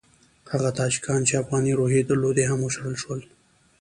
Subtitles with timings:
[0.51, 3.21] هغه تاجکان چې افغاني روحیې درلودې هم وشړل شول.